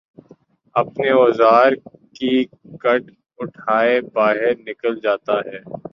اپنے 0.75 1.09
اوزار 1.13 1.71
کی 2.15 2.43
کٹ 2.79 3.11
اٹھائے 3.39 3.99
باہر 4.13 4.53
نکل 4.59 4.99
جاتا 4.99 5.39
ہے 5.41 5.59